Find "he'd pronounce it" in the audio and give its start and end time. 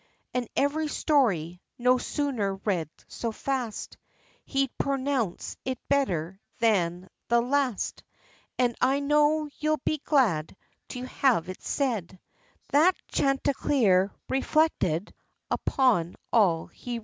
4.45-5.77